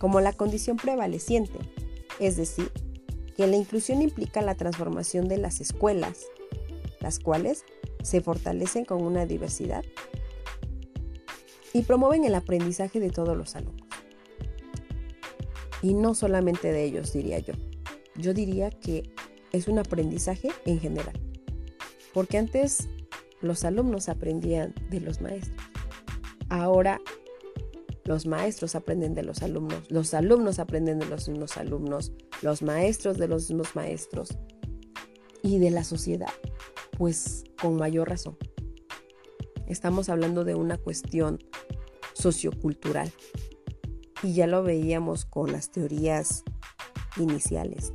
como 0.00 0.20
la 0.20 0.32
condición 0.32 0.76
prevaleciente, 0.76 1.58
es 2.20 2.36
decir, 2.36 2.70
que 3.36 3.46
la 3.46 3.56
inclusión 3.56 4.02
implica 4.02 4.40
la 4.42 4.54
transformación 4.54 5.28
de 5.28 5.38
las 5.38 5.60
escuelas, 5.60 6.24
las 7.00 7.18
cuales 7.18 7.64
se 8.06 8.20
fortalecen 8.20 8.84
con 8.84 9.02
una 9.02 9.26
diversidad 9.26 9.84
y 11.72 11.82
promueven 11.82 12.24
el 12.24 12.36
aprendizaje 12.36 13.00
de 13.00 13.10
todos 13.10 13.36
los 13.36 13.56
alumnos. 13.56 13.88
Y 15.82 15.94
no 15.94 16.14
solamente 16.14 16.70
de 16.70 16.84
ellos, 16.84 17.12
diría 17.12 17.40
yo. 17.40 17.54
Yo 18.14 18.32
diría 18.32 18.70
que 18.70 19.10
es 19.52 19.66
un 19.66 19.80
aprendizaje 19.80 20.50
en 20.64 20.78
general. 20.78 21.20
Porque 22.14 22.38
antes 22.38 22.88
los 23.40 23.64
alumnos 23.64 24.08
aprendían 24.08 24.72
de 24.88 25.00
los 25.00 25.20
maestros. 25.20 25.60
Ahora 26.48 27.00
los 28.04 28.24
maestros 28.24 28.76
aprenden 28.76 29.14
de 29.14 29.24
los 29.24 29.42
alumnos, 29.42 29.90
los 29.90 30.14
alumnos 30.14 30.60
aprenden 30.60 31.00
de 31.00 31.06
los 31.06 31.28
mismos 31.28 31.56
alumnos, 31.56 32.12
los 32.40 32.62
maestros 32.62 33.18
de 33.18 33.26
los 33.26 33.50
mismos 33.50 33.74
maestros 33.74 34.38
y 35.42 35.58
de 35.58 35.72
la 35.72 35.82
sociedad, 35.82 36.30
pues 36.96 37.45
con 37.60 37.76
mayor 37.76 38.08
razón. 38.08 38.36
Estamos 39.66 40.08
hablando 40.08 40.44
de 40.44 40.54
una 40.54 40.78
cuestión 40.78 41.38
sociocultural 42.14 43.10
y 44.22 44.34
ya 44.34 44.46
lo 44.46 44.62
veíamos 44.62 45.24
con 45.24 45.52
las 45.52 45.70
teorías 45.70 46.44
iniciales. 47.16 47.92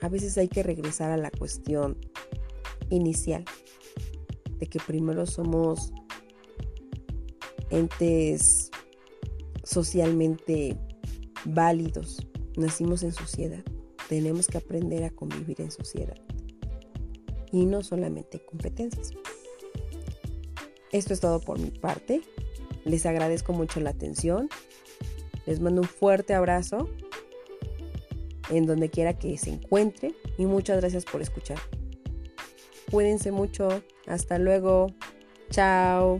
A 0.00 0.08
veces 0.08 0.38
hay 0.38 0.48
que 0.48 0.62
regresar 0.62 1.10
a 1.10 1.16
la 1.16 1.30
cuestión 1.30 1.98
inicial, 2.90 3.44
de 4.58 4.66
que 4.66 4.78
primero 4.78 5.26
somos 5.26 5.92
entes 7.70 8.70
socialmente 9.64 10.78
válidos, 11.44 12.26
nacimos 12.56 13.02
en 13.02 13.12
sociedad, 13.12 13.64
tenemos 14.08 14.46
que 14.46 14.58
aprender 14.58 15.04
a 15.04 15.10
convivir 15.10 15.60
en 15.60 15.70
sociedad 15.70 16.25
y 17.56 17.64
no 17.64 17.82
solamente 17.82 18.38
competencias. 18.44 19.12
Esto 20.92 21.14
es 21.14 21.20
todo 21.20 21.40
por 21.40 21.58
mi 21.58 21.70
parte. 21.70 22.20
Les 22.84 23.06
agradezco 23.06 23.54
mucho 23.54 23.80
la 23.80 23.90
atención. 23.90 24.50
Les 25.46 25.60
mando 25.60 25.80
un 25.80 25.88
fuerte 25.88 26.34
abrazo 26.34 26.86
en 28.50 28.66
donde 28.66 28.90
quiera 28.90 29.18
que 29.18 29.38
se 29.38 29.50
encuentre 29.50 30.14
y 30.36 30.44
muchas 30.44 30.78
gracias 30.80 31.06
por 31.06 31.22
escuchar. 31.22 31.58
Cuídense 32.90 33.32
mucho. 33.32 33.82
Hasta 34.06 34.38
luego. 34.38 34.88
Chao. 35.50 36.18